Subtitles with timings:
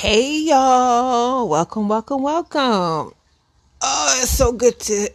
[0.00, 3.14] Hey y'all, welcome, welcome, welcome.
[3.82, 5.08] Oh, it's so good to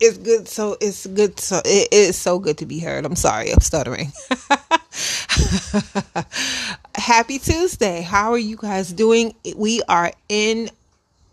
[0.00, 3.04] it's good so it's good so it is so good to be heard.
[3.04, 4.12] I'm sorry, I'm stuttering.
[6.94, 8.02] Happy Tuesday.
[8.02, 9.34] How are you guys doing?
[9.56, 10.70] We are in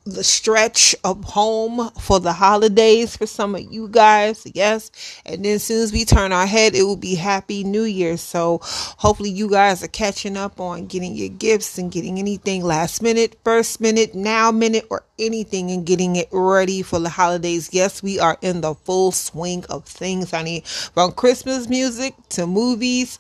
[0.06, 4.46] the stretch of home for the holidays for some of you guys.
[4.54, 4.92] Yes.
[5.26, 8.16] And then as soon as we turn our head, it will be happy new year.
[8.18, 13.02] So hopefully you guys are catching up on getting your gifts and getting anything last
[13.02, 17.70] minute, first minute, now minute, or anything and getting it ready for the holidays.
[17.72, 20.62] Yes, we are in the full swing of things, honey.
[20.66, 23.18] From Christmas music to movies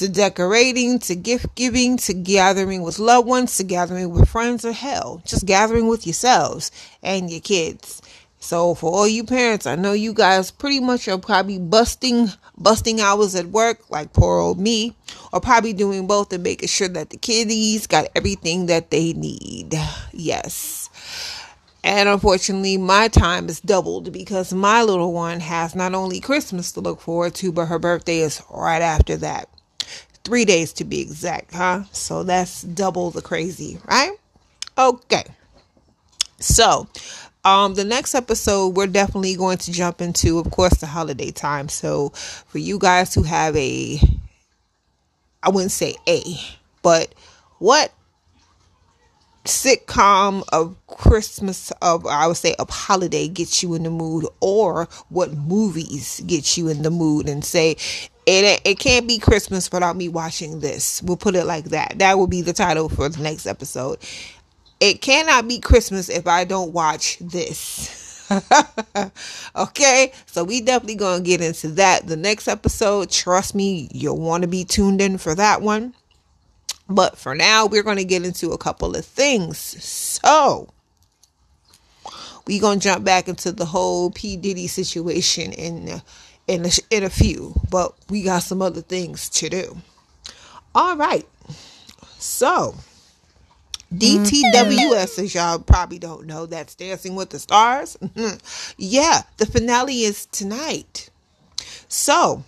[0.00, 4.72] to decorating, to gift giving, to gathering with loved ones, to gathering with friends, or
[4.72, 8.00] hell, just gathering with yourselves and your kids.
[8.38, 13.00] So for all you parents, I know you guys pretty much are probably busting busting
[13.02, 14.96] hours at work like poor old me,
[15.34, 19.74] or probably doing both and making sure that the kiddies got everything that they need.
[20.12, 20.88] Yes.
[21.84, 26.80] And unfortunately, my time is doubled because my little one has not only Christmas to
[26.80, 29.48] look forward to, but her birthday is right after that
[30.24, 31.84] three days to be exact, huh?
[31.92, 34.12] So that's double the crazy, right?
[34.76, 35.24] Okay.
[36.38, 36.88] So,
[37.44, 41.68] um, the next episode, we're definitely going to jump into, of course, the holiday time.
[41.68, 44.00] So, for you guys who have a,
[45.42, 46.22] I wouldn't say a,
[46.82, 47.14] but
[47.58, 47.92] what
[49.44, 54.86] sitcom of Christmas of I would say of holiday gets you in the mood or
[55.08, 57.76] what movies get you in the mood and say
[58.30, 61.02] it it can't be Christmas without me watching this.
[61.02, 61.98] We'll put it like that.
[61.98, 63.98] That will be the title for the next episode.
[64.78, 68.30] It cannot be Christmas if I don't watch this.
[69.56, 73.10] okay, so we definitely gonna get into that the next episode.
[73.10, 75.94] Trust me, you'll want to be tuned in for that one.
[76.88, 79.58] But for now, we're to get into a couple of things.
[79.58, 80.68] So,
[82.58, 84.36] going to jump back into the whole P.
[84.36, 86.02] Diddy situation in,
[86.50, 89.78] in, a, in a few, but we got some other things to do.
[90.74, 91.26] All right.
[92.18, 92.74] So,
[93.94, 97.96] DTWS, as y'all probably don't know, that's Dancing with the Stars.
[98.76, 101.10] yeah, the finale is tonight.
[101.88, 102.44] So,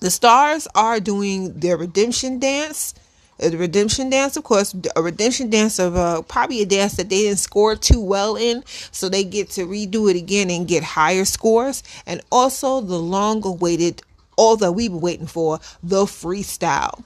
[0.00, 2.94] the stars are doing their redemption dance.
[3.38, 7.22] The redemption dance, of course, a redemption dance of uh, probably a dance that they
[7.22, 11.24] didn't score too well in, so they get to redo it again and get higher
[11.26, 11.82] scores.
[12.06, 14.02] And also the long-awaited,
[14.36, 17.04] all that we've been waiting for, the freestyle.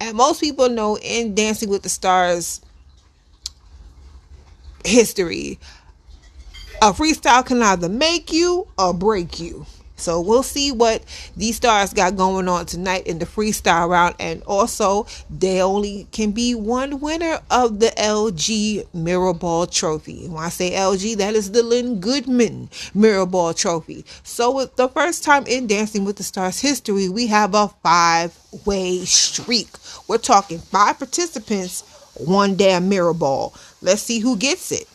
[0.00, 2.60] And most people know in Dancing with the Stars
[4.84, 5.58] history,
[6.82, 9.66] a freestyle can either make you or break you.
[10.00, 11.04] So we'll see what
[11.36, 14.14] these stars got going on tonight in the freestyle round.
[14.18, 20.26] And also, there only can be one winner of the LG Mirror Ball Trophy.
[20.28, 24.04] When I say LG, that is the Len Goodman Mirror Ball Trophy.
[24.22, 28.36] So, with the first time in Dancing with the Stars history, we have a five
[28.64, 29.68] way streak.
[30.08, 31.82] We're talking five participants,
[32.16, 33.54] one damn mirror ball.
[33.82, 34.88] Let's see who gets it.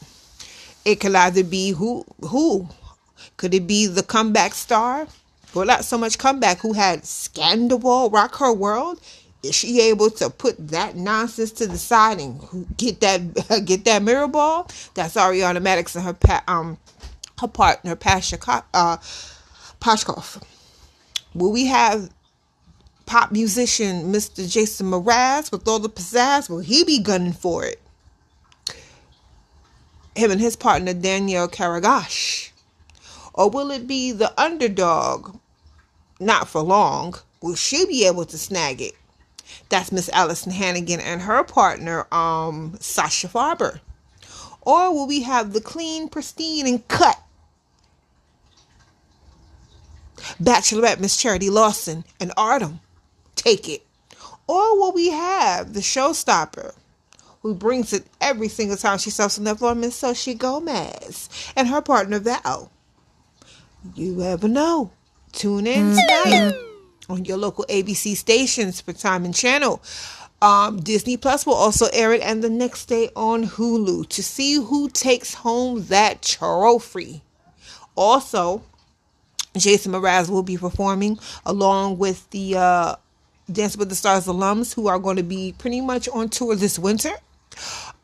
[0.84, 2.68] It could either be who who
[3.46, 5.08] could it be the comeback star?
[5.54, 9.00] Well, not so much comeback, who had Scandal rock her world?
[9.44, 14.02] Is she able to put that nonsense to the side and get that get that
[14.02, 14.68] mirror ball?
[14.96, 16.80] That's Ariana Madix and her pa- um
[17.40, 18.40] her partner Pasha
[18.74, 18.98] uh.
[21.36, 22.10] Will we have
[23.06, 24.52] pop musician Mr.
[24.52, 26.50] Jason Mraz with all the pizzazz?
[26.50, 27.80] Will he be gunning for it?
[30.16, 32.50] Him and his partner Danielle Karagach
[33.36, 35.38] or will it be the underdog?
[36.20, 37.16] Not for long.
[37.42, 38.94] Will she be able to snag it?
[39.70, 43.82] That's Miss Alyson Hannigan and her partner, um, Sasha Farber.
[44.62, 47.22] Or will we have the clean, pristine, and cut
[50.42, 52.80] Bachelorette Miss Charity Lawson and Artem
[53.36, 53.86] take it?
[54.48, 56.74] Or will we have the showstopper
[57.42, 61.68] who brings it every single time she steps on that floor, Miss Selena Gomez, and
[61.68, 62.72] her partner Val?
[63.94, 64.92] You ever know.
[65.32, 66.54] Tune in tonight
[67.10, 69.82] on your local ABC stations for time and channel.
[70.42, 74.56] Um, Disney Plus will also air it and the next day on Hulu to see
[74.56, 77.22] who takes home that trophy.
[77.96, 78.64] Also,
[79.58, 82.96] Jason Mraz will be performing along with the uh,
[83.52, 86.80] Dance with the Stars alums who are going to be pretty much on tour this
[86.80, 87.12] winter,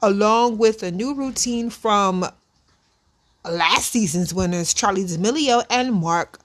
[0.01, 2.25] along with a new routine from
[3.45, 6.39] last season's winners, Charli D'Amelio and Mark,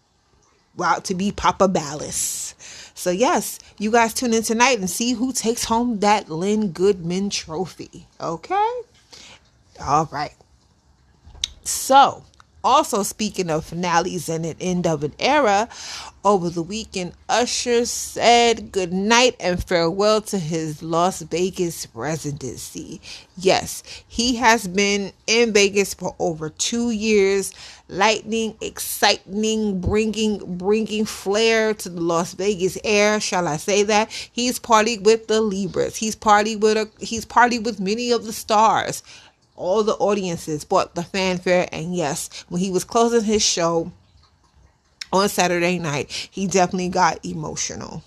[0.82, 2.54] out to be Papa Ballas.
[2.94, 7.30] So yes, you guys tune in tonight and see who takes home that Len Goodman
[7.30, 8.06] trophy.
[8.20, 8.72] Okay?
[9.80, 10.34] All right.
[11.64, 12.24] So,
[12.62, 15.68] also speaking of finales and an end of an era,
[16.26, 23.00] over the weekend, Usher said goodnight and farewell to his Las Vegas residency.
[23.38, 27.52] Yes, he has been in Vegas for over two years,
[27.88, 33.20] lightning, exciting, bringing bringing flair to the Las Vegas air.
[33.20, 34.10] Shall I say that?
[34.10, 35.94] He's partied with the Libras.
[35.94, 39.04] He's partied with a, he's partied with many of the stars.
[39.54, 43.92] All the audiences bought the fanfare, and yes, when he was closing his show
[45.12, 48.02] on Saturday night, he definitely got emotional.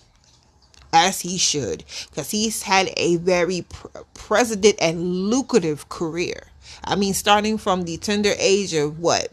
[0.92, 6.48] As he should, because he's had a very pr- president and lucrative career.
[6.84, 9.31] I mean, starting from the tender age of what,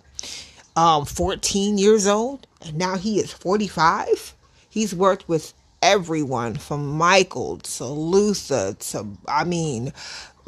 [0.77, 4.35] um, 14 years old, and now he is 45.
[4.69, 9.93] He's worked with everyone from Michael to Luther to, I mean,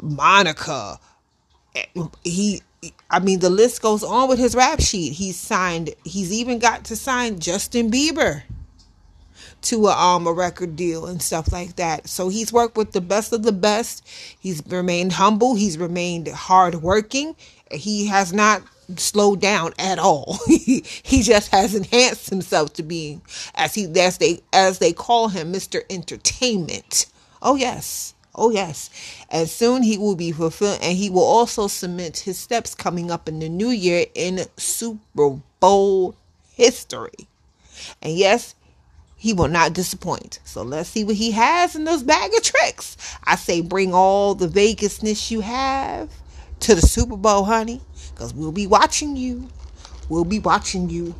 [0.01, 0.99] Monica.
[2.23, 2.61] He
[3.09, 5.13] I mean, the list goes on with his rap sheet.
[5.13, 5.91] He's signed.
[6.03, 8.43] He's even got to sign Justin Bieber
[9.61, 12.07] to a um a record deal and stuff like that.
[12.07, 14.07] So he's worked with the best of the best.
[14.39, 15.55] He's remained humble.
[15.55, 17.35] He's remained hardworking.
[17.71, 18.63] He has not
[18.97, 20.39] slowed down at all.
[20.47, 23.21] he just has enhanced himself to being
[23.55, 25.83] as he as they as they call him Mr.
[25.89, 27.07] Entertainment.
[27.41, 28.13] Oh yes.
[28.35, 28.89] Oh, yes.
[29.29, 33.27] And soon he will be fulfilled, and he will also cement his steps coming up
[33.27, 36.15] in the new year in Super Bowl
[36.53, 37.27] history.
[38.01, 38.55] And yes,
[39.17, 40.39] he will not disappoint.
[40.45, 42.95] So let's see what he has in those bag of tricks.
[43.25, 46.09] I say bring all the Vegasness you have
[46.61, 47.81] to the Super Bowl, honey,
[48.13, 49.49] because we'll be watching you.
[50.07, 51.13] We'll be watching you.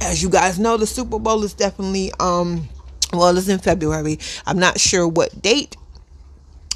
[0.00, 2.68] As you guys know, the Super Bowl is definitely um
[3.12, 4.18] well, it's in February.
[4.46, 5.76] I'm not sure what date,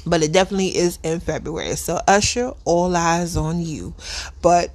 [0.05, 1.75] but it definitely is in February.
[1.75, 3.93] So, Usher, all eyes on you.
[4.41, 4.71] But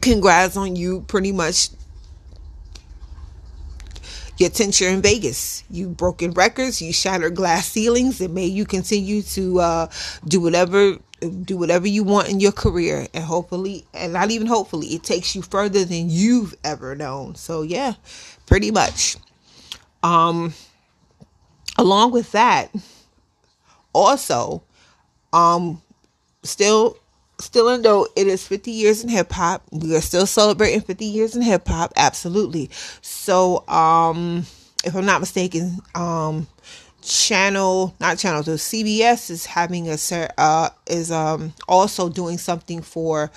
[0.00, 1.68] congrats on you pretty much
[4.38, 5.64] your tenure in Vegas.
[5.70, 9.90] You broken records, you shattered glass ceilings, and may you continue to uh,
[10.26, 10.98] do whatever
[11.44, 15.36] do whatever you want in your career and hopefully and not even hopefully it takes
[15.36, 17.94] you further than you've ever known so yeah
[18.46, 19.16] pretty much
[20.02, 20.54] um,
[21.78, 22.70] along with that,
[23.92, 24.62] also,
[25.32, 25.80] um,
[26.42, 26.96] still,
[27.38, 31.04] still in though it is 50 years in hip hop, we are still celebrating 50
[31.04, 32.70] years in hip hop, absolutely.
[33.00, 34.46] So, um,
[34.84, 36.46] if I'm not mistaken, um,
[37.02, 39.98] channel not channel so cbs is having a
[40.38, 43.30] uh is um also doing something for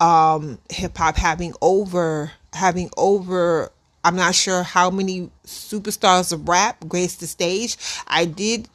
[0.00, 3.70] um hip hop having over having over
[4.04, 7.76] I'm not sure how many superstars of rap graced the stage.
[8.06, 8.68] I did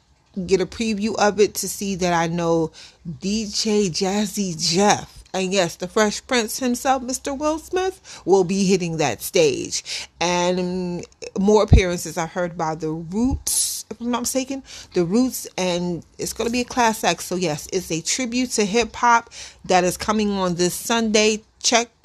[0.46, 2.72] get a preview of it to see that I know
[3.08, 5.22] DJ Jazzy Jeff.
[5.32, 7.36] And yes, the Fresh Prince himself, Mr.
[7.38, 10.08] Will Smith, will be hitting that stage.
[10.20, 11.06] And
[11.38, 14.64] more appearances I heard by The Roots, if I'm not mistaken.
[14.94, 17.22] The Roots, and it's going to be a class act.
[17.22, 19.30] So, yes, it's a tribute to hip hop
[19.66, 21.44] that is coming on this Sunday.
[21.62, 21.99] Check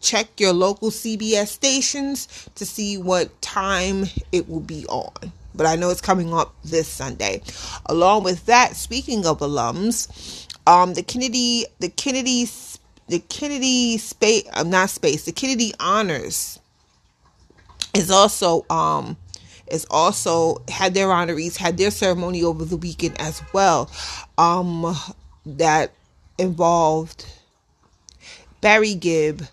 [0.00, 5.32] check your local CBS stations to see what time it will be on.
[5.54, 7.42] But I know it's coming up this Sunday.
[7.86, 12.46] Along with that, speaking of alums, um, the Kennedy, the Kennedy,
[13.08, 16.58] the Kennedy space, uh, not space, the Kennedy Honors
[17.96, 19.16] is also um
[19.68, 23.90] is also had their honorees had their ceremony over the weekend as well
[24.38, 24.94] um
[25.46, 25.92] that
[26.38, 27.26] involved
[28.60, 29.46] Barry Gibb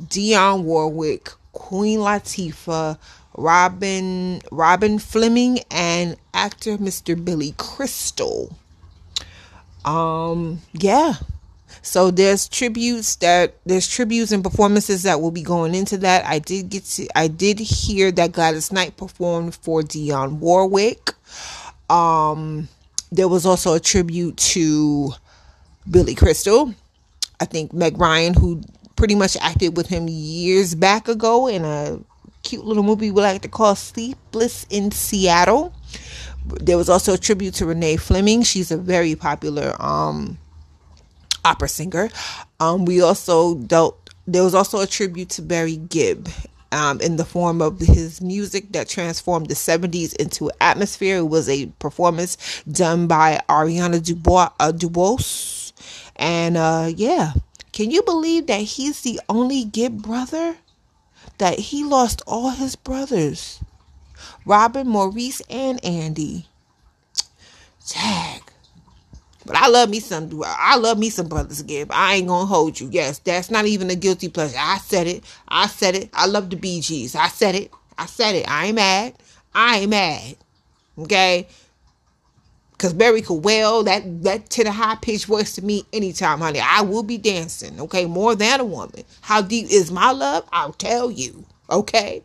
[0.00, 2.98] Dionne Warwick, Queen Latifah,
[3.36, 7.22] Robin Robin Fleming, and actor Mr.
[7.22, 8.56] Billy Crystal.
[9.84, 11.14] Um, yeah.
[11.82, 16.24] So there's tributes that there's tributes and performances that will be going into that.
[16.24, 21.12] I did get to I did hear that Gladys Knight performed for Dionne Warwick.
[21.90, 22.68] Um,
[23.12, 25.12] there was also a tribute to
[25.90, 26.74] Billy Crystal.
[27.40, 28.62] I think Meg Ryan, who
[28.96, 31.98] pretty much acted with him years back ago in a
[32.42, 35.72] cute little movie we like to call Sleepless in Seattle.
[36.60, 38.42] There was also a tribute to Renee Fleming.
[38.42, 40.38] She's a very popular um,
[41.44, 42.10] opera singer.
[42.60, 44.10] Um, we also dealt.
[44.26, 46.28] There was also a tribute to Barry Gibb.
[46.72, 51.18] Um, in the form of his music that transformed the 70s into atmosphere.
[51.18, 55.72] It was a performance done by Ariana DeBose, uh, DeBose.
[56.16, 57.34] And uh, yeah,
[57.74, 60.56] can you believe that he's the only Gibb brother
[61.38, 63.60] that he lost all his brothers
[64.44, 66.46] Robin, Maurice, and Andy.
[67.86, 68.42] Tag.
[69.46, 70.42] But I love me some.
[70.44, 71.90] I love me some Brothers Gibb.
[71.92, 72.88] I ain't gonna hold you.
[72.90, 74.56] Yes, that's not even a guilty pleasure.
[74.58, 75.24] I said it.
[75.48, 76.08] I said it.
[76.14, 77.14] I love the Bee Gees.
[77.14, 77.70] I said it.
[77.98, 78.48] I said it.
[78.48, 79.14] I ain't mad.
[79.54, 80.36] I ain't mad.
[80.98, 81.46] Okay.
[82.76, 86.60] Cause Barry could well that that to the high pitched voice to me anytime, honey.
[86.60, 87.80] I will be dancing.
[87.80, 89.04] Okay, more than a woman.
[89.20, 90.46] How deep is my love?
[90.52, 91.44] I'll tell you.
[91.70, 92.22] Okay.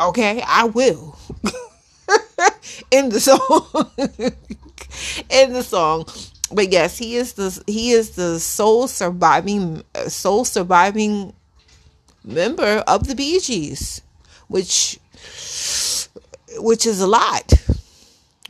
[0.00, 1.18] Okay, I will.
[2.90, 3.90] in the song.
[5.30, 6.06] in the song.
[6.50, 11.34] But yes, he is the he is the sole surviving sole surviving
[12.24, 14.00] member of the Bee Gees,
[14.48, 14.98] which
[16.58, 17.52] which is a lot.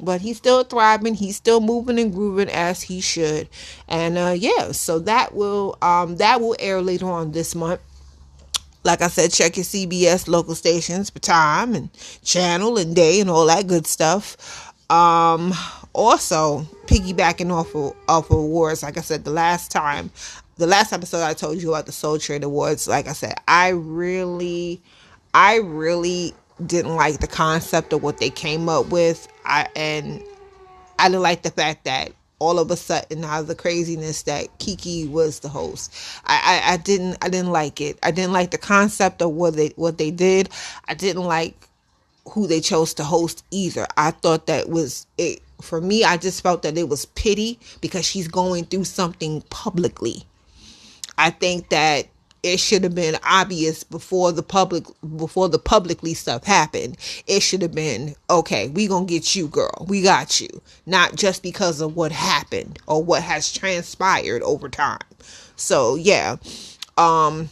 [0.00, 1.14] But he's still thriving.
[1.14, 3.48] He's still moving and grooving as he should.
[3.88, 7.80] And uh, yeah, so that will um, that will air later on this month
[8.84, 11.90] like I said, check your CBS local stations for time and
[12.22, 14.72] channel and day and all that good stuff.
[14.90, 15.52] Um,
[15.92, 20.10] also, piggybacking off of, off of awards, like I said, the last time,
[20.56, 23.68] the last episode I told you about the Soul Train Awards, like I said, I
[23.68, 24.80] really,
[25.34, 26.34] I really
[26.66, 29.28] didn't like the concept of what they came up with.
[29.44, 30.22] I and
[30.98, 34.46] I didn't like the fact that all of a sudden out of the craziness that
[34.58, 35.92] Keke was the host.
[36.24, 37.98] I, I, I didn't I didn't like it.
[38.02, 40.48] I didn't like the concept of what they what they did.
[40.86, 41.68] I didn't like
[42.30, 43.86] who they chose to host either.
[43.96, 48.04] I thought that was it for me I just felt that it was pity because
[48.04, 50.24] she's going through something publicly.
[51.16, 52.06] I think that
[52.42, 54.84] it should have been obvious before the public
[55.16, 56.96] before the publicly stuff happened.
[57.26, 59.86] It should have been okay we gonna get you girl.
[59.88, 60.48] We got you.
[60.86, 65.00] Not just because of what happened or what has transpired over time.
[65.56, 66.36] So yeah.
[66.96, 67.50] Um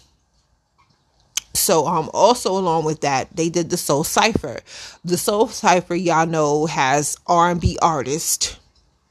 [1.53, 4.61] so um also along with that they did the soul cipher.
[5.05, 8.59] The soul cipher y'all know has r&b artist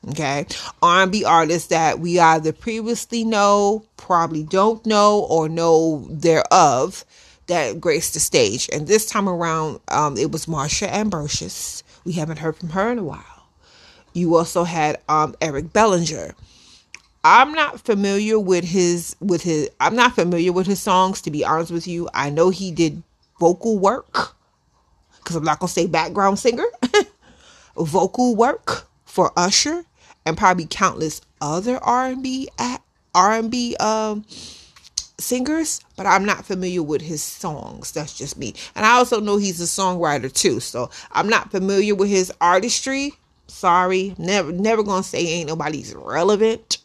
[0.09, 0.45] okay?
[0.81, 7.05] R&b artists that we either previously know probably don't know or know thereof
[7.47, 8.69] that graced the stage.
[8.71, 11.83] And this time around um, it was marsha ambrosius.
[12.03, 13.23] We haven't heard from her in a while.
[14.13, 16.35] You also had um, eric bellinger.
[17.23, 21.43] I'm not familiar with his with his i'm not familiar with his songs to be
[21.43, 22.07] honest with you.
[22.13, 23.01] I know he did
[23.39, 24.35] vocal work
[25.17, 26.65] because i'm not gonna say background singer.
[27.77, 29.83] Vocal work for usher
[30.25, 32.49] and probably countless other R&B
[33.13, 34.25] R&B um
[35.17, 37.91] singers, but I'm not familiar with his songs.
[37.91, 38.53] That's just me.
[38.75, 40.59] And I also know he's a songwriter too.
[40.59, 43.13] So I'm not familiar with his artistry.
[43.47, 44.15] Sorry.
[44.17, 46.79] Never never gonna say ain't nobody's relevant.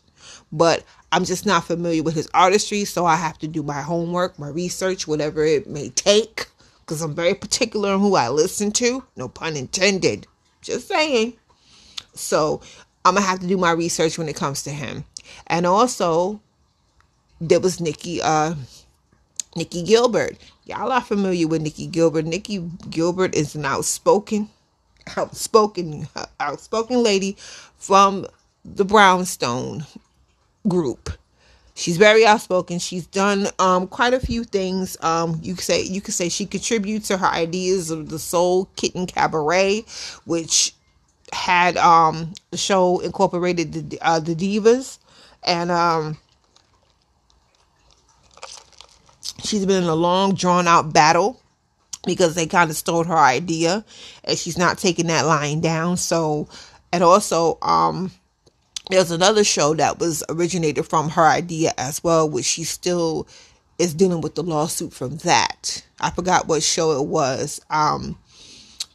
[0.52, 4.38] But I'm just not familiar with his artistry, so I have to do my homework,
[4.38, 6.46] my research, whatever it may take.
[6.80, 9.04] Because I'm very particular on who I listen to.
[9.16, 10.26] No pun intended.
[10.60, 11.34] Just saying.
[12.14, 12.60] So
[13.04, 15.04] I'm gonna have to do my research when it comes to him.
[15.46, 16.40] And also,
[17.40, 18.54] there was Nicci, uh,
[19.56, 20.36] Nicci Gilbert.
[20.64, 22.26] Y'all are familiar with Nicci Gilbert.
[22.26, 24.48] Nicci Gilbert is an outspoken,
[25.16, 27.36] outspoken, outspoken lady
[27.78, 28.26] from
[28.64, 29.86] the Brownstone
[30.68, 31.10] group.
[31.74, 32.78] She's very outspoken.
[32.78, 34.98] She's done um, quite a few things.
[35.00, 38.68] Um, you could say you could say she contributes to her ideas of the Soul
[38.76, 39.86] Kitten Cabaret,
[40.26, 40.74] which
[41.32, 44.98] had um the show incorporated the uh, the divas.
[45.42, 46.18] And um
[49.42, 51.40] she's been in a long drawn out battle
[52.06, 53.84] because they kind of stole her idea
[54.24, 55.96] and she's not taking that line down.
[55.96, 56.48] So
[56.92, 58.10] and also um
[58.90, 63.28] there's another show that was originated from her idea as well which she still
[63.78, 65.84] is dealing with the lawsuit from that.
[66.00, 67.60] I forgot what show it was.
[67.70, 68.18] Um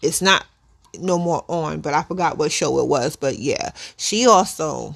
[0.01, 0.45] it's not
[1.01, 3.15] no more on, but I forgot what show it was.
[3.15, 4.95] But yeah, she also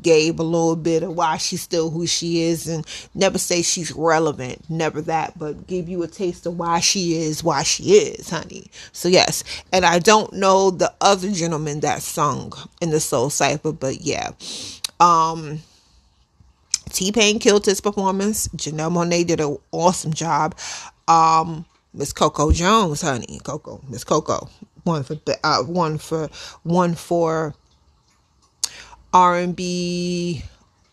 [0.00, 3.92] gave a little bit of why she's still who she is and never say she's
[3.92, 8.30] relevant never that but give you a taste of why she is why she is
[8.30, 8.66] honey.
[8.92, 9.44] So yes.
[9.72, 14.30] And i don't know the other gentleman that sung in the soul cipher but yeah.
[15.00, 15.60] Um
[16.90, 18.48] t-pain killed his performance.
[18.48, 20.56] Janelle monáe did an awesome job.
[21.08, 23.38] Um miss coco jones honey.
[23.44, 24.48] Coco miss coco
[24.84, 26.28] one for uh, one for
[26.62, 27.54] one for
[29.12, 30.42] R and B,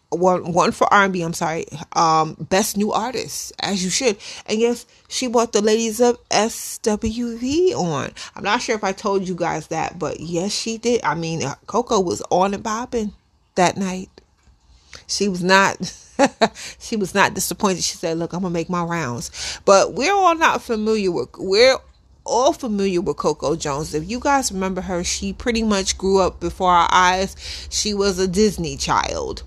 [0.10, 1.21] one one for R and B.
[1.21, 4.17] I'm sorry, um, best new artist as you should.
[4.48, 8.12] And yes, she brought the ladies of SWV on.
[8.36, 11.01] I'm not sure if I told you guys that, but yes, she did.
[11.03, 13.13] I mean, uh, Coco was on and bobbing
[13.55, 14.10] that night.
[15.07, 15.77] she was not
[16.79, 17.83] she was not disappointed.
[17.83, 21.77] She said, "Look, I'm gonna make my rounds." But we're all not familiar with we're
[22.31, 23.93] all familiar with Coco Jones.
[23.93, 27.35] If you guys remember her, she pretty much grew up before our eyes.
[27.69, 29.43] She was a Disney child.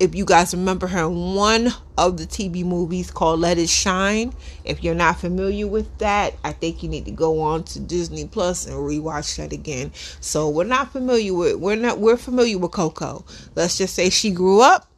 [0.00, 4.32] If you guys remember her in one of the TV movies called Let It Shine,
[4.64, 8.26] if you're not familiar with that, I think you need to go on to Disney
[8.26, 9.92] Plus and rewatch that again.
[10.20, 13.24] So we're not familiar with we're not we're familiar with Coco.
[13.54, 14.88] Let's just say she grew up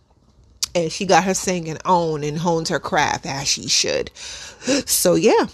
[0.74, 4.10] and she got her singing on and honed her craft as she should.
[4.86, 5.48] So yeah.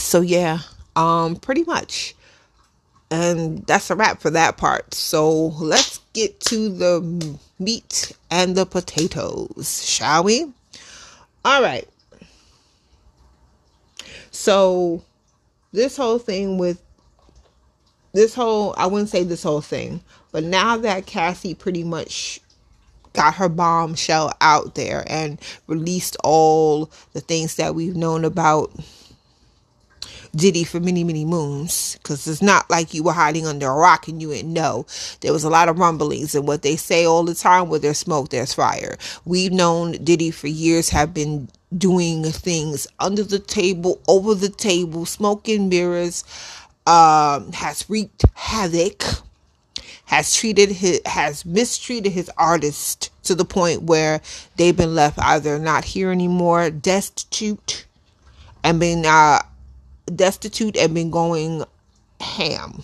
[0.00, 0.60] So yeah,
[0.96, 2.14] um pretty much.
[3.10, 4.94] And that's a wrap for that part.
[4.94, 10.52] So let's get to the meat and the potatoes, shall we?
[11.44, 11.88] All right.
[14.30, 15.02] So
[15.72, 16.82] this whole thing with
[18.12, 20.00] this whole I wouldn't say this whole thing,
[20.32, 22.40] but now that Cassie pretty much
[23.12, 28.72] got her bombshell out there and released all the things that we've known about
[30.34, 31.96] Diddy for many, many moons.
[31.96, 34.86] Because it's not like you were hiding under a rock and you didn't know.
[35.20, 37.98] There was a lot of rumblings, and what they say all the time where there's
[37.98, 38.96] smoke, there's fire.
[39.24, 45.06] We've known Diddy for years, have been doing things under the table, over the table,
[45.06, 46.24] smoking mirrors,
[46.86, 49.04] um, has wreaked havoc
[50.10, 54.20] has treated his has mistreated his artists to the point where
[54.56, 57.86] they've been left either not here anymore, destitute,
[58.64, 59.38] and been uh,
[60.16, 61.64] destitute and been going
[62.20, 62.82] ham.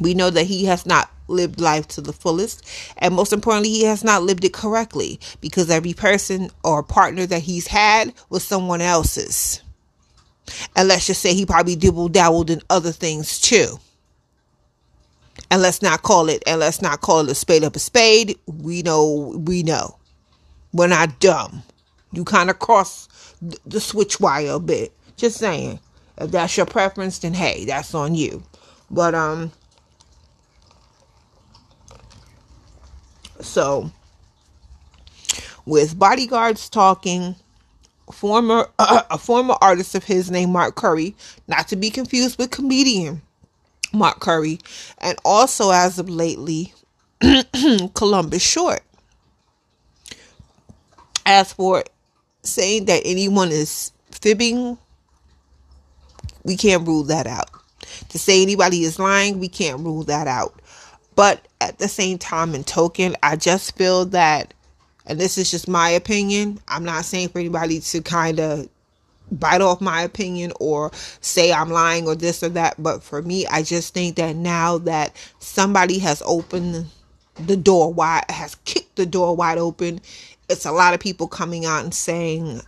[0.00, 2.66] We know that he has not lived life to the fullest,
[2.98, 7.42] and most importantly, he has not lived it correctly because every person or partner that
[7.42, 9.62] he's had was someone else's.
[10.76, 13.78] And let's just say he probably dibble dabbled in other things too.
[15.50, 18.38] And let's not call it and let's not call it a spade up a spade.
[18.46, 19.98] We know we know.
[20.72, 21.62] We're not dumb.
[22.12, 23.08] You kind of cross
[23.64, 24.92] the switch wire a bit.
[25.16, 25.80] Just saying
[26.18, 28.42] if that's your preference then hey that's on you
[28.90, 29.50] but um
[33.40, 33.90] so
[35.64, 37.34] with bodyguards talking
[38.12, 41.14] former uh, a former artist of his named mark curry
[41.48, 43.20] not to be confused with comedian
[43.92, 44.58] Mark Curry,
[44.98, 46.72] and also as of lately,
[47.94, 48.80] Columbus Short.
[51.24, 51.82] As for
[52.42, 54.78] saying that anyone is fibbing,
[56.46, 57.50] we can't rule that out.
[58.10, 60.60] To say anybody is lying, we can't rule that out.
[61.14, 64.54] But at the same time and token, I just feel that,
[65.06, 68.68] and this is just my opinion, I'm not saying for anybody to kind of
[69.32, 72.80] bite off my opinion or say I'm lying or this or that.
[72.80, 76.86] But for me, I just think that now that somebody has opened
[77.34, 80.00] the door wide, has kicked the door wide open,
[80.48, 82.60] it's a lot of people coming out and saying,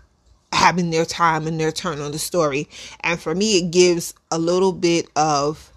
[0.52, 2.68] having their time and their turn on the story.
[3.00, 5.72] And for me, it gives a little bit of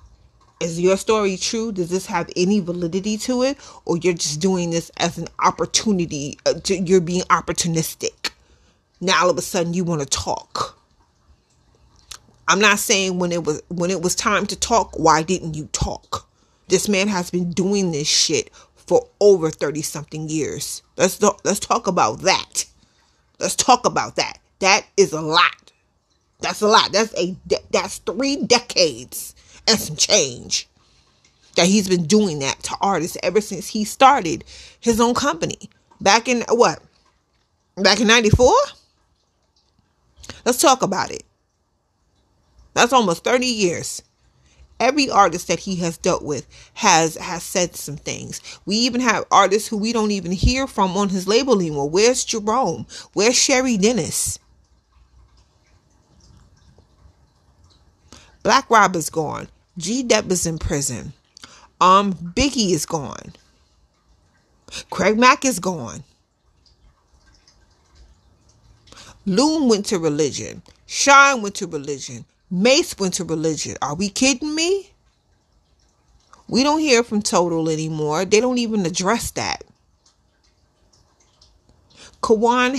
[0.60, 1.72] is your story true?
[1.72, 3.58] Does this have any validity to it?
[3.86, 8.32] Or you're just doing this as an opportunity, uh, to, you're being opportunistic?
[9.02, 10.78] now all of a sudden you want to talk.
[12.48, 15.68] I'm not saying when it was when it was time to talk, why didn't you
[15.72, 16.28] talk?
[16.68, 20.84] This man has been doing this shit for over 30 something years.
[20.96, 22.66] Let's let's talk about that.
[23.40, 24.38] Let's talk about that.
[24.62, 25.72] That is a lot.
[26.40, 26.92] That's a lot.
[26.92, 27.36] That's a
[27.70, 29.36] that's 3 decades
[29.68, 30.68] and some change.
[31.58, 34.46] That he's been doing that to artists ever since he started
[34.80, 35.70] his own company.
[36.00, 36.82] Back in what?
[37.76, 38.54] Back in 94?
[40.46, 41.24] Let's talk about it.
[42.74, 44.02] That's almost 30 years.
[44.80, 48.42] Every artist that he has dealt with has has said some things.
[48.66, 51.90] We even have artists who we don't even hear from on his label anymore.
[51.90, 52.88] Where's Jerome?
[53.14, 54.40] Where's Cheri Dennis?
[58.44, 59.48] Black Rob is gone.
[59.78, 61.14] G Dep is in prison.
[61.80, 63.34] Um, Biggie is gone.
[64.90, 66.04] Craig Mack is gone.
[69.26, 70.62] Loon went to religion.
[70.88, 72.26] Shyne went to religion.
[72.50, 73.78] Mase went to religion.
[73.82, 74.92] Are we kidding me?
[76.48, 78.26] We don't hear from Total anymore.
[78.26, 79.64] They don't even address that.
[82.22, 82.74] Kawan,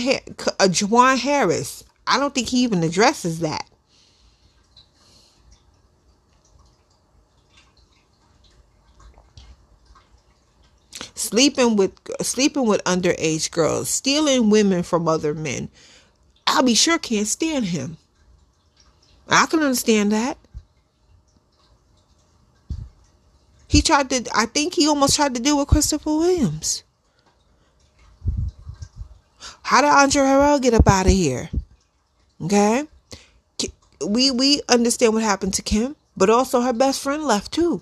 [0.60, 1.84] uh, Juwan Harris.
[2.06, 3.66] I don't think he even addresses that.
[11.32, 15.70] Sleeping with sleeping with underage girls, stealing women from other men,
[16.46, 16.74] Al B.
[16.74, 17.96] Sure can't stand him.
[19.30, 20.36] I can understand that.
[23.66, 26.82] He tried to, I think he almost tried to deal with Christopher Williams.
[29.62, 31.48] How did Andre Harrell get up out of here?
[32.42, 32.84] Okay,
[34.06, 37.80] we we understand what happened to Kim, but also her best friend left too.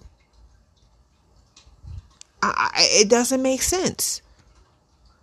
[2.43, 4.23] I, I, it doesn't make sense.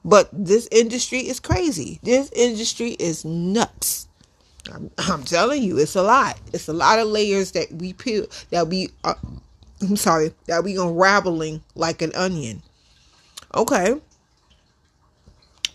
[0.06, 2.00] But this industry is crazy.
[2.04, 4.08] This industry is nuts.
[4.74, 6.40] I'm, I'm, telling you, it's a lot.
[6.54, 8.90] It's a lot of layers that we peel that we.
[9.04, 9.16] Uh,
[9.82, 12.64] I'm sorry that we unraveling like an onion.
[13.54, 14.00] Okay.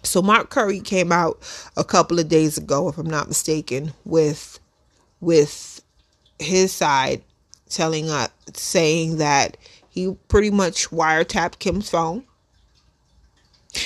[0.03, 1.39] So Mark Curry came out
[1.77, 4.59] a couple of days ago, if I'm not mistaken, with
[5.21, 5.81] with
[6.39, 7.23] his side
[7.69, 9.57] telling us saying that
[9.93, 12.25] he pretty much wiretapped Kim's phone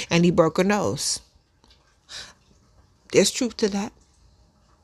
[0.08, 1.20] and he broke her nose.
[3.12, 3.92] There's truth to that.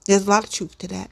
[0.06, 1.10] There's a lot of truth to that.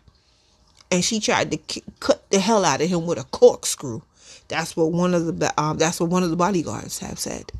[0.90, 4.02] And she tried to k- cut the hell out of him with a corkscrew.
[4.48, 7.52] That's what one of the um, that's what one of the bodyguards have said.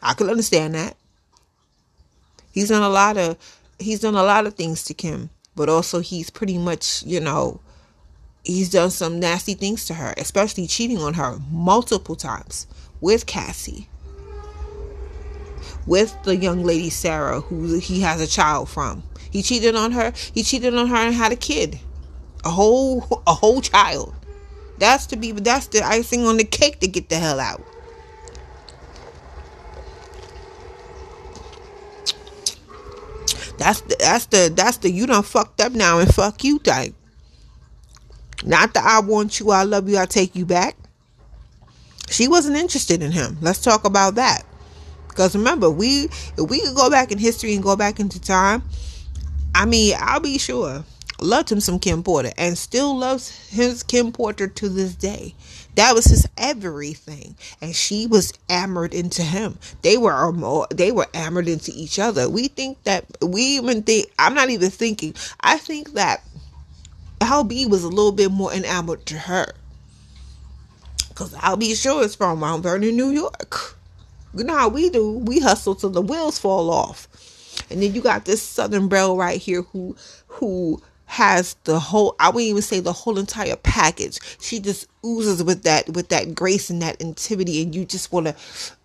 [0.00, 0.96] I can understand that.
[2.52, 3.36] He's done a lot of
[3.80, 7.60] he's done a lot of things to Kim, but also he's pretty much, you know,
[8.48, 12.66] he's done some nasty things to her, especially cheating on her multiple times
[13.00, 13.88] with Cassie.
[15.86, 19.02] With the young lady Sarah who he has a child from.
[19.30, 20.12] He cheated on her.
[20.32, 21.78] He cheated on her and had a kid.
[22.44, 24.14] A whole a whole child.
[24.78, 27.62] That's to be that's the icing on the cake to get the hell out.
[33.58, 36.94] That's the, that's the that's the you done fucked up now and fuck you type.
[38.44, 40.76] Not the I want you, I love you, I take you back.
[42.08, 43.36] She wasn't interested in him.
[43.40, 44.44] Let's talk about that.
[45.08, 48.62] Because remember, we if we could go back in history and go back into time,
[49.54, 50.38] I mean, Al B.
[50.38, 50.84] Sure
[51.20, 55.34] loved him some Kim Porter and still loves his Kim Porter to this day.
[55.74, 59.58] That was his everything, and she was armored into him.
[59.82, 62.28] They were they were armored into each other.
[62.28, 64.10] We think that we even think.
[64.18, 65.14] I'm not even thinking.
[65.40, 66.22] I think that
[67.20, 69.52] Al B was a little bit more enamored to her.
[71.08, 71.74] Because Al B.
[71.74, 73.76] Sure is from Mount Vernon, New York.
[74.34, 75.18] You know how we do.
[75.18, 77.08] We hustle till the wheels fall off.
[77.70, 79.96] And then you got this Southern Belle right here who
[80.28, 84.20] who has the whole I wouldn't even say the whole entire package.
[84.40, 88.26] She just oozes with that with that grace and that intimity and you just want
[88.26, 88.36] to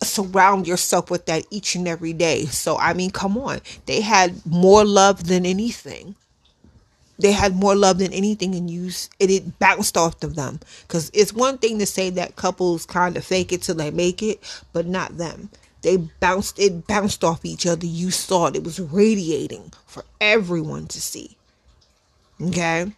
[0.04, 2.46] surround yourself with that each and every day.
[2.46, 3.62] So I mean, come on.
[3.86, 6.16] They had more love than anything
[7.20, 10.60] they had more love than anything and use it, it bounced off of them.
[10.88, 14.24] Because it's one thing to say that couples kind of fake it till they make
[14.24, 14.40] it
[14.74, 15.50] but not them.
[15.84, 17.86] They bounced it bounced off each other.
[17.86, 18.56] You saw it.
[18.56, 21.38] It was radiating for everyone to see.
[22.42, 22.92] Okay?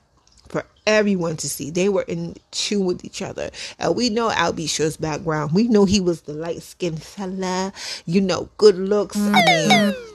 [0.47, 1.71] For everyone to see.
[1.71, 3.49] They were in tune with each other.
[3.80, 4.67] And we know Al B.
[4.67, 5.51] Sure's background.
[5.54, 7.73] We know he was the light-skinned fella.
[8.06, 9.17] You know good looks.
[9.17, 10.14] I mean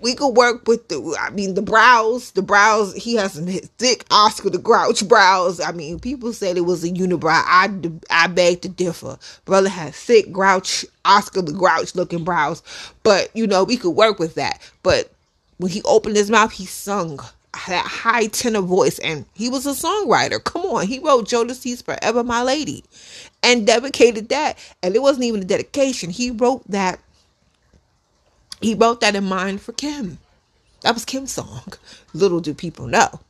[0.00, 4.04] we could work with the I mean the brows, the brows he has some thick
[4.10, 5.60] Oscar the Grouch brows.
[5.60, 7.42] I mean people said it was a unibrow.
[7.44, 7.70] I
[8.10, 9.18] I beg to differ.
[9.44, 12.62] Brother has thick Grouch Oscar the Grouch looking brows.
[13.02, 14.60] But you know, we could work with that.
[14.82, 15.10] But
[15.58, 17.20] when he opened his mouth, he sung
[17.66, 20.42] that high tenor voice and he was a songwriter.
[20.42, 22.84] Come on, he wrote Jodeci's Forever My Lady
[23.42, 24.58] and dedicated that.
[24.82, 26.10] And it wasn't even a dedication.
[26.10, 27.00] He wrote that
[28.60, 30.18] he wrote that in mind for Kim.
[30.82, 31.62] That was Kim's song.
[32.14, 33.20] Little do people know.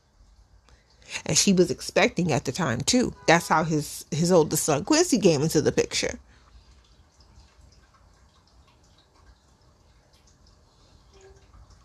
[1.25, 3.13] And she was expecting at the time too.
[3.27, 6.19] That's how his his oldest son Quincy came into the picture.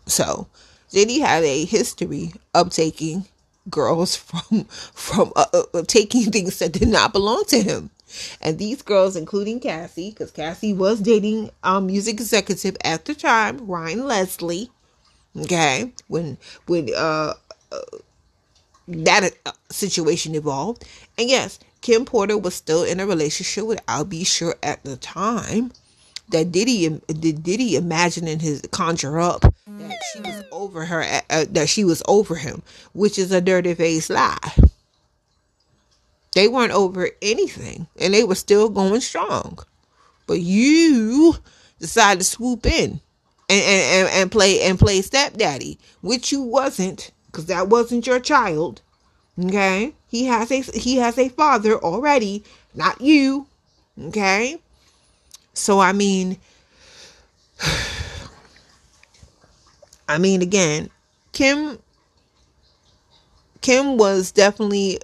[0.07, 0.47] So,
[0.91, 3.25] Diddy had a history of taking
[3.69, 7.91] girls from from uh, uh, taking things that did not belong to him.
[8.41, 13.65] And these girls, including Cassie, because Cassie was dating um music executive at the time,
[13.67, 14.69] Ryan Leslie.
[15.37, 17.33] Okay, when when uh,
[17.71, 17.77] uh
[18.87, 20.85] that uh, situation evolved,
[21.17, 24.23] and yes, Kim Porter was still in a relationship with Al B.
[24.23, 25.71] Sure at the time.
[26.29, 31.69] That Diddy did Diddy in his conjure up that she was over her uh, that
[31.69, 34.53] she was over him, which is a dirty face lie.
[36.35, 39.57] They weren't over anything and they were still going strong.
[40.27, 41.37] But you
[41.79, 42.99] decided to swoop in
[43.49, 48.19] and, and, and and play and play stepdaddy, which you wasn't, because that wasn't your
[48.19, 48.81] child.
[49.41, 49.93] Okay?
[50.07, 52.43] He has a he has a father already,
[52.73, 53.47] not you.
[53.99, 54.59] Okay?
[55.53, 56.37] So I mean
[60.09, 60.89] I mean again,
[61.31, 61.79] Kim
[63.61, 64.99] Kim was definitely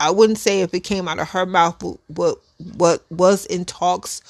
[0.00, 2.38] I wouldn't say if it came out of her mouth, but what
[2.76, 4.20] what was in talks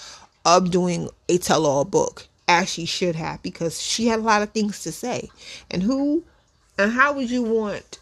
[0.44, 2.26] of doing a tell-all book.
[2.46, 5.30] as she should have because she had a lot of things to say.
[5.70, 6.24] And who
[6.78, 7.98] and how would you want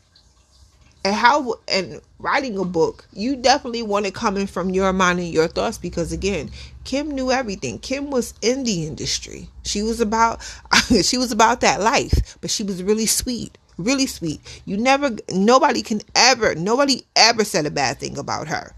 [1.05, 5.29] and how and writing a book you definitely want it coming from your mind and
[5.29, 6.51] your thoughts because again
[6.85, 10.41] kim knew everything kim was in the industry she was about
[11.03, 14.41] she was about that life but she was really sweet really sweet.
[14.65, 18.75] You never nobody can ever nobody ever said a bad thing about her.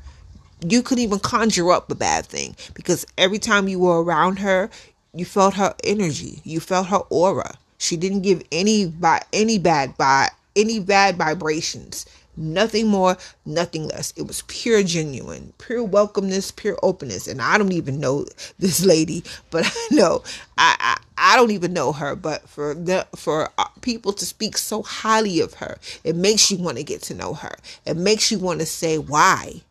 [0.66, 4.70] You couldn't even conjure up a bad thing because every time you were around her
[5.14, 6.40] you felt her energy.
[6.44, 7.56] You felt her aura.
[7.78, 12.06] She didn't give any by any bad by any bad vibrations.
[12.36, 13.16] Nothing more,
[13.46, 14.12] nothing less.
[14.16, 17.28] It was pure genuine, pure welcomeness, pure openness.
[17.28, 18.26] And I don't even know
[18.58, 20.24] this lady, but I know
[20.58, 24.58] I, I I don't even know her, but for the for uh, people to speak
[24.58, 27.56] so highly of her, it makes you want to get to know her.
[27.86, 29.62] It makes you want to say why.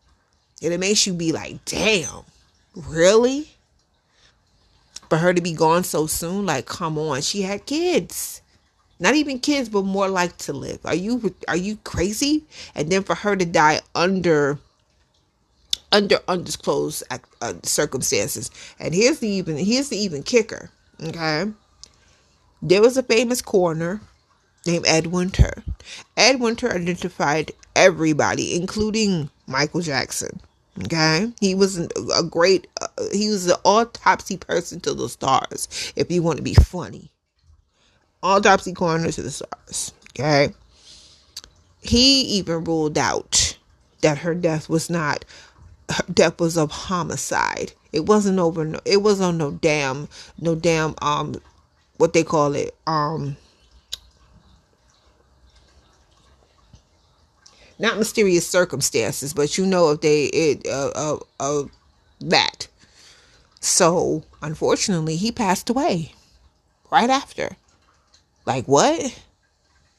[0.62, 2.24] And it makes you be like, "Damn.
[2.76, 3.50] Really?"
[5.10, 8.42] For her to be gone so soon, like come on, she had kids
[9.04, 10.80] not even kids but more like to live.
[10.86, 12.46] Are you are you crazy?
[12.74, 14.60] And then for her to die under
[15.92, 17.04] under undisclosed
[17.42, 18.50] uh, circumstances.
[18.80, 20.70] And here's the even here's the even kicker
[21.04, 21.52] okay?
[22.62, 24.00] There was a famous coroner
[24.66, 25.64] named ed winter.
[26.16, 30.40] Ed winter identified everybody including michael jackson
[30.86, 31.34] okay?
[31.42, 31.78] He was
[32.16, 36.44] a great uh, he was the autopsy person to the stars if you want to
[36.44, 37.10] be funny
[38.24, 39.94] autopsy coroner to the stars.
[40.12, 40.54] Okay.
[41.82, 43.58] He even ruled out
[44.02, 45.26] that her death was not
[45.90, 47.74] her death was of homicide.
[47.92, 50.08] It wasn't over no it was on no damn
[50.40, 51.36] no damn um
[51.98, 53.38] what they call it um
[57.80, 61.64] not mysterious circumstances, but you know if they it uh, uh, uh
[62.22, 62.68] that.
[63.60, 66.14] So unfortunately, he passed away
[66.92, 67.58] right after.
[68.46, 69.22] Like what?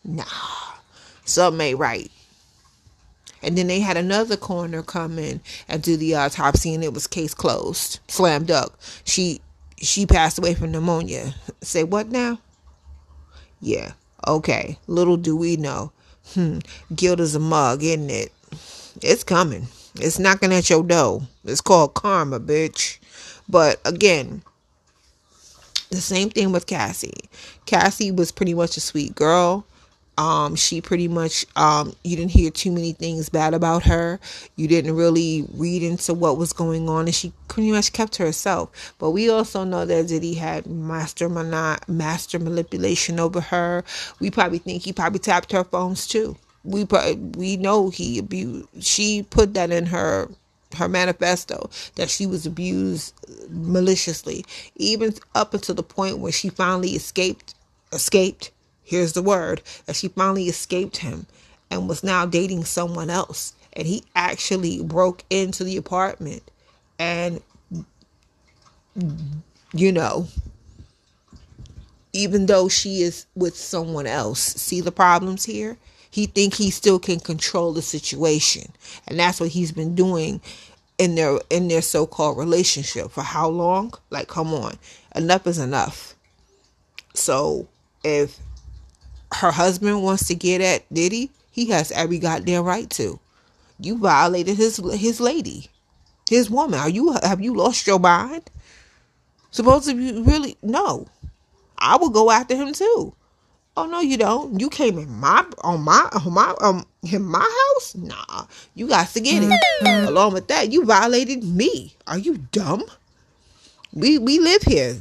[0.05, 0.25] Nah,
[1.25, 2.11] something ain't right.
[3.43, 7.07] And then they had another coroner come in and do the autopsy, and it was
[7.07, 8.73] case closed, slam dunk.
[9.05, 9.41] She
[9.81, 11.35] she passed away from pneumonia.
[11.61, 12.39] Say what now?
[13.61, 13.93] Yeah,
[14.27, 14.79] okay.
[14.87, 15.93] Little do we know.
[16.33, 16.61] Hmm,
[16.95, 18.33] guilt is a mug, isn't it?
[19.03, 19.69] It's coming.
[19.97, 21.23] It's knocking at your door.
[21.45, 22.99] It's called karma, bitch.
[23.49, 24.43] But again,
[25.95, 27.29] the same thing with Cassie.
[27.67, 29.65] Cassie was pretty much a sweet girl.
[30.17, 34.21] Um, she pretty much um, you didn't hear too many things bad about her.
[34.55, 38.95] You didn't really read into what was going on, and she pretty much kept herself.
[38.99, 43.85] But we also know that Diddy had master master manipulation over her.
[44.21, 46.37] We probably think he probably tapped her phones too.
[46.63, 46.87] We
[47.37, 48.69] we know he abused.
[48.81, 50.29] She put that in her
[50.75, 53.15] her manifesto that she was abused
[53.49, 54.45] maliciously,
[54.77, 57.55] even up until the point where she finally escaped.
[57.93, 58.51] Escaped.
[58.83, 61.27] Here's the word that she finally escaped him
[61.71, 63.55] and was now dating someone else.
[63.73, 66.43] And he actually broke into the apartment
[66.99, 67.43] and,
[69.73, 70.29] you know,
[72.13, 75.77] even though she is with someone else, see the problems here?
[76.15, 78.71] He think he still can control the situation.
[79.09, 80.41] And that's what he's been doing
[80.97, 83.11] in their in their so-called relationship.
[83.11, 83.95] For how long?
[84.11, 84.79] Like come on.
[85.17, 86.15] Enough is enough.
[87.15, 87.67] So
[88.05, 88.39] if
[89.33, 93.19] her husband wants to get at diddy he has every goddamn right to.
[93.81, 95.69] You violated his his lady.
[96.31, 96.79] His woman.
[96.79, 98.53] Are you have you lost your mind?
[99.51, 101.09] Supposed to be really no.
[101.77, 103.17] I will go after him too
[103.77, 104.61] Oh no, you don't.
[104.61, 107.95] You came in my on my on my um in my house.
[107.97, 109.51] Nah, you got to get it.
[109.83, 110.09] Mm-hmm.
[110.09, 111.95] Along with that, you violated me.
[112.07, 112.85] Are you dumb?
[113.93, 114.97] We we live here.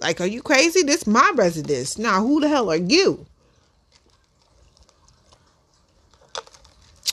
[0.00, 0.82] Like, are you crazy?
[0.82, 1.98] This my residence.
[1.98, 3.26] Now, who the hell are you?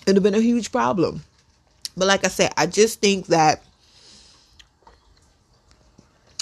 [0.05, 1.23] It'd have been a huge problem.
[1.97, 3.63] But like I said, I just think that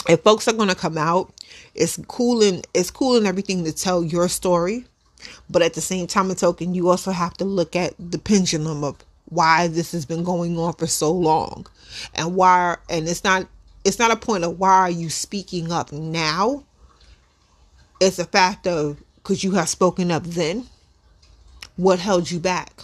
[0.10, 1.32] if folks are gonna come out
[1.76, 4.86] it's cool and it's cool and everything to tell your story
[5.50, 8.84] but at the same time and token you also have to look at the pendulum
[8.84, 8.98] of
[9.34, 11.66] why this has been going on for so long.
[12.14, 13.48] And why and it's not
[13.84, 16.64] it's not a point of why are you speaking up now.
[18.00, 20.68] It's a fact of because you have spoken up then.
[21.76, 22.82] What held you back?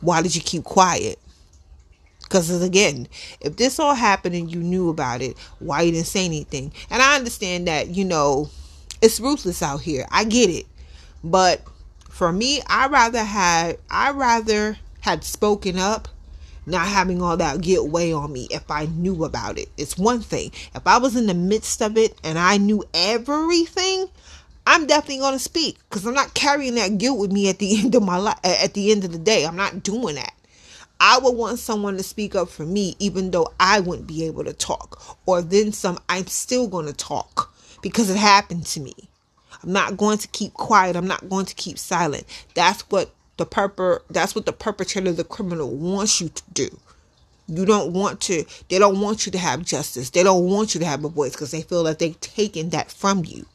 [0.00, 1.18] Why did you keep quiet
[2.32, 3.06] because again,
[3.42, 6.72] if this all happened and you knew about it, why you didn't say anything?
[6.88, 8.48] And I understand that, you know,
[9.02, 10.06] it's ruthless out here.
[10.10, 10.64] I get it.
[11.22, 11.60] But
[12.08, 16.08] for me, I rather had I rather had spoken up
[16.64, 19.68] not having all that guilt weigh on me if I knew about it.
[19.76, 20.52] It's one thing.
[20.74, 24.08] If I was in the midst of it and I knew everything,
[24.66, 27.78] I'm definitely going to speak because I'm not carrying that guilt with me at the
[27.78, 28.38] end of my life.
[28.42, 30.32] At the end of the day, I'm not doing that.
[31.04, 34.44] I would want someone to speak up for me, even though I wouldn't be able
[34.44, 35.18] to talk.
[35.26, 38.94] Or then some, I'm still going to talk because it happened to me.
[39.64, 40.94] I'm not going to keep quiet.
[40.94, 42.24] I'm not going to keep silent.
[42.54, 46.78] That's what the purpose that's what the perpetrator the criminal wants you to do.
[47.48, 50.10] You don't want to they don't want you to have justice.
[50.10, 52.92] They don't want you to have a voice because they feel that they've taken that
[52.92, 53.46] from you.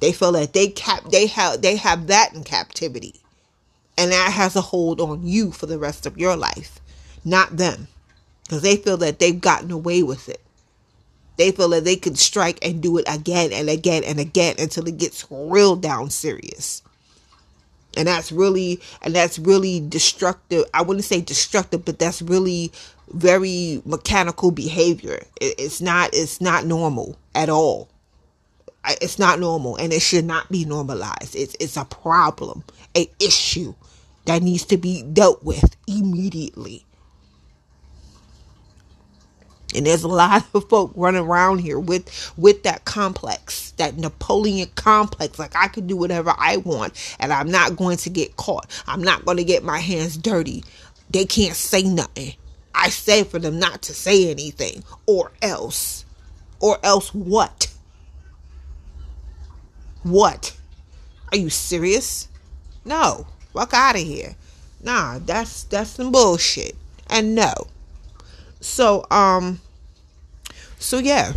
[0.00, 3.19] They feel that they cap they have they have that in captivity.
[4.00, 6.80] And that has a hold on you for the rest of your life,
[7.22, 7.86] not them.
[8.42, 10.40] Because they feel that they've gotten away with it.
[11.36, 14.88] They feel that they can strike and do it again and again and again until
[14.88, 16.82] it gets real down serious.
[17.94, 20.64] And that's really and that's really destructive.
[20.72, 22.72] I wouldn't say destructive but that's really
[23.10, 25.22] very mechanical behavior.
[25.42, 27.90] It's not it's not normal at all.
[29.02, 31.36] It's not normal and it should not be normalized.
[31.36, 32.64] It's it's a problem
[32.96, 33.74] a issue
[34.26, 36.84] that needs to be dealt with immediately
[39.74, 44.68] and there's a lot of folk running around here with with that complex, that Napoleon
[44.74, 45.38] complex.
[45.38, 48.66] Like I can do whatever I want and I'm not going to get caught.
[48.86, 50.64] I'm not going to get my hands dirty.
[51.10, 52.34] They can't say nothing.
[52.74, 56.04] I say for them not to say anything or else.
[56.60, 57.72] Or else what?
[60.02, 60.56] What?
[61.32, 62.28] Are you serious?
[62.84, 63.26] No.
[63.52, 64.34] Fuck out of here.
[64.82, 66.76] Nah, that's that's some bullshit.
[67.08, 67.52] And no.
[68.60, 69.60] So, um,
[70.78, 71.32] so yeah.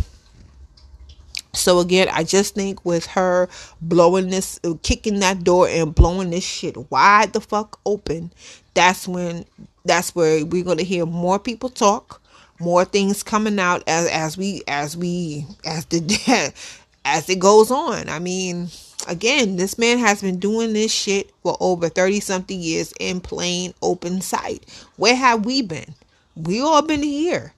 [1.52, 3.48] So again, I just think with her
[3.80, 8.32] blowing this, kicking that door and blowing this shit wide the fuck open,
[8.74, 9.44] that's when,
[9.84, 12.20] that's where we're gonna hear more people talk,
[12.60, 16.52] more things coming out as as we as we as the
[17.04, 18.08] as it goes on.
[18.08, 18.68] I mean,
[19.08, 23.74] again, this man has been doing this shit for over 30 something years in plain
[23.82, 24.64] open sight.
[24.96, 25.94] Where have we been?
[26.36, 27.52] we all been here.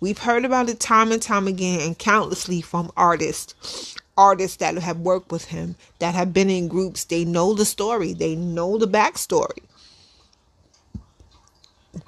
[0.00, 4.98] We've heard about it time and time again and countlessly from artists, artists that have
[5.00, 7.04] worked with him, that have been in groups.
[7.04, 9.62] They know the story, they know the backstory.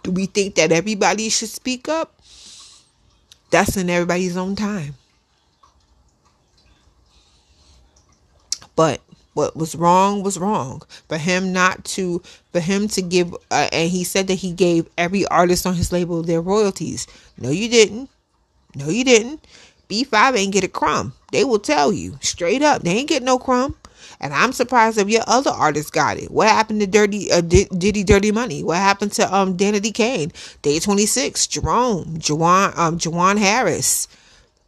[0.03, 2.21] Do we think that everybody should speak up?
[3.51, 4.95] That's in everybody's own time.
[8.75, 9.01] But
[9.35, 10.83] what was wrong was wrong.
[11.09, 14.89] For him not to for him to give uh, and he said that he gave
[14.99, 17.07] every artist on his label their royalties.
[17.39, 18.11] No you didn't.
[18.75, 19.47] No you didn't.
[19.89, 21.13] B5 ain't get a crumb.
[21.33, 23.77] They will tell you straight up they ain't get no crumb.
[24.21, 26.31] And i'm surprised if your other artists got it.
[26.31, 28.63] What happened to dirty uh, diddy dirty money?
[28.63, 30.33] What happened to um danity kane?
[30.61, 34.09] Day 26 jerome Juwan, um Juwan harris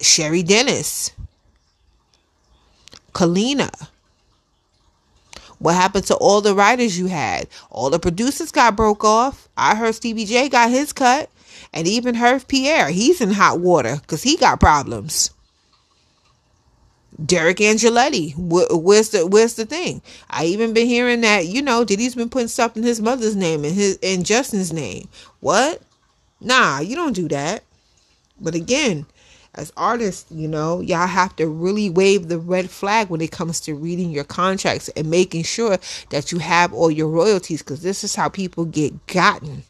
[0.00, 1.12] Cheri Dennis
[3.12, 3.70] Kalenna
[5.58, 7.48] what happened to all the writers you had?
[7.70, 9.48] All the producers got broke off.
[9.56, 11.30] I heard Stevie J got his cut.
[11.72, 15.30] And even Harve Pierre, he's in hot water because he got problems.
[17.20, 20.02] Deric Angelettie, where's the where's the thing?
[20.30, 23.64] I even been hearing that you know Diddy's been putting stuff in his mother's name
[23.64, 25.08] and his and Justin's name.
[25.40, 25.80] What?
[26.40, 27.62] Nah, you don't do that.
[28.40, 29.06] But again,
[29.54, 33.60] as artists, you know, y'all have to really wave the red flag when it comes
[33.60, 35.78] to reading your contracts and making sure
[36.10, 39.62] that you have all your royalties because this is how people get gotten.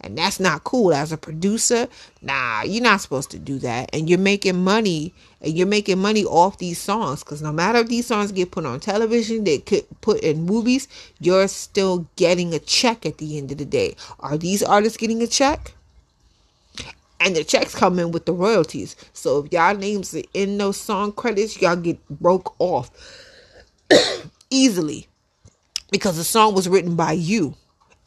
[0.00, 0.92] And that's not cool.
[0.92, 1.88] As a producer,
[2.20, 3.88] nah, you're not supposed to do that.
[3.92, 7.88] And you're making money, and you're making money off these songs because no matter if
[7.88, 10.86] these songs get put on television, they could put in movies,
[11.18, 13.96] you're still getting a check at the end of the day.
[14.20, 15.72] Are these artists getting a check?
[17.20, 18.96] And the checks come in with the royalties.
[19.12, 22.90] So if y'all names are in those song credits, y'all get broke off
[24.50, 25.08] easily
[25.90, 27.54] because the song was written by you,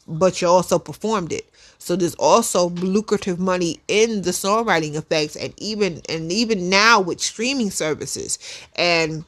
[0.06, 1.46] but you also performed it.
[1.78, 7.20] So there's also lucrative money in the songwriting effects, and even and even now with
[7.20, 8.38] streaming services,
[8.76, 9.24] and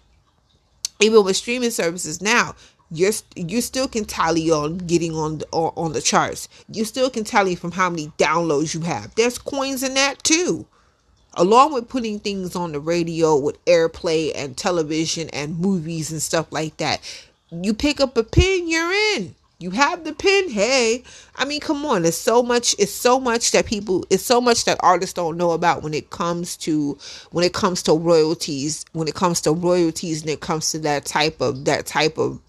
[1.01, 2.55] even with streaming services now,
[2.93, 6.49] you're you still can tally on getting on the, on the charts.
[6.71, 9.15] You still can tally from how many downloads you have.
[9.15, 10.67] There's coins in that too.
[11.35, 16.53] Along with putting things on the radio with airplay and television and movies and stuff
[16.53, 17.01] like that.
[17.51, 19.35] You pick up a pin, you're in.
[19.59, 20.51] You have the pin.
[20.51, 21.05] Hey,
[21.37, 22.05] I mean, come on.
[22.05, 22.75] It's so much.
[22.81, 24.05] It's so much that people.
[24.11, 26.99] It's so much that artists don't know about when it comes to
[27.31, 28.85] when it comes to royalties.
[28.93, 32.41] When it comes to royalties, and it comes to that type of that type of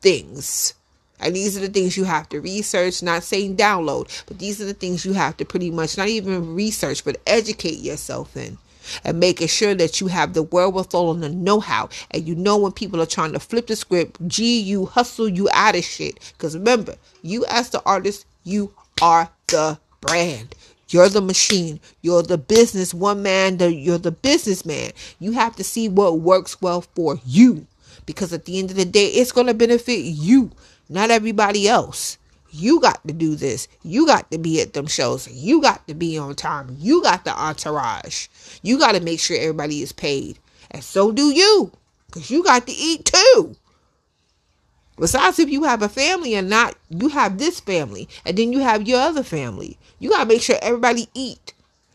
[0.00, 0.74] things.
[1.20, 4.64] And these are the things you have to research, not saying download, but these are
[4.64, 8.58] the things you have to pretty much not even research, but educate yourself in.
[9.04, 11.90] And making sure that you have the wherewithal and the know how.
[12.10, 15.48] And you know when people are trying to flip the script, gee, you hustle you
[15.52, 16.18] out of shit.
[16.32, 18.72] Because remember, you as the artist, you
[19.02, 20.54] are the brand.
[20.88, 21.78] You're the machine.
[22.02, 23.58] You're the business one man.
[23.58, 24.92] The, you're the businessman.
[25.20, 27.66] You have to see what works well for you.
[28.10, 30.50] Because at the end of the day, it's going to benefit you
[30.88, 32.18] not everybody else.
[32.50, 33.68] You got to do this.
[33.84, 35.28] You got to be at them shows.
[35.30, 36.76] You got to be on time.
[36.80, 38.26] You got the entourage.
[38.62, 40.38] You got to make sure everybody is paid.
[40.72, 41.70] And so do you.
[42.06, 43.54] Because you got to eat too.
[44.98, 48.08] Besides, if you have a family or not, you have this family.
[48.26, 49.78] And then you have your other family.
[50.00, 51.54] You got to make sure everybody eat.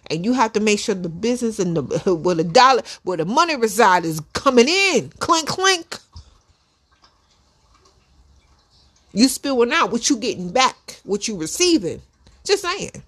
[0.10, 3.26] And you have to make sure the business and the where the dollar where the
[3.26, 5.10] money reside is coming in.
[5.20, 6.00] Clink clink.
[9.16, 12.02] You spilling out what you getting back, what you receiving.
[12.44, 13.02] Just saying.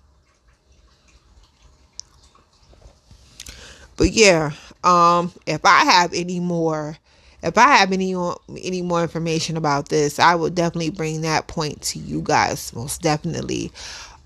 [3.97, 4.51] But yeah,
[4.86, 6.97] um, if I have any more,
[7.43, 8.16] if I have any
[8.64, 13.01] any more information about this, I will definitely bring that point to you guys, most
[13.01, 13.72] definitely.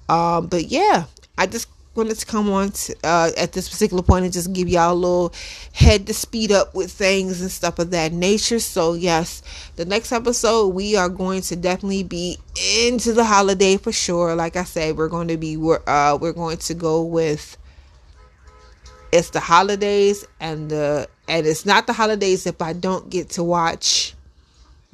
[0.07, 1.05] Um, but yeah,
[1.37, 4.69] I just wanted to come on to, uh, at this particular point and just give
[4.69, 5.33] y'all a little
[5.73, 8.59] head to speed up with things and stuff of that nature.
[8.59, 9.43] So yes,
[9.75, 12.37] the next episode we are going to definitely be
[12.85, 14.35] into the holiday for sure.
[14.35, 17.57] Like I said, we're going to be we're uh, we're going to go with
[19.11, 23.43] it's the holidays and the and it's not the holidays if I don't get to
[23.43, 24.15] watch.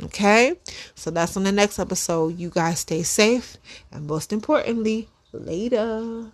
[0.03, 0.53] Okay,
[0.93, 2.37] so that's on the next episode.
[2.37, 3.57] You guys stay safe
[3.91, 6.31] and most importantly, later.